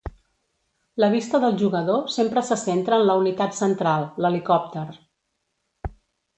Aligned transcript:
La 1.03 1.09
vista 1.15 1.41
del 1.43 1.59
jugador 1.59 2.09
sempre 2.15 2.45
se 2.49 2.57
centra 2.63 2.99
en 3.03 3.07
la 3.11 3.19
unitat 3.23 3.55
central, 3.61 4.11
l'helicòpter. 4.27 4.89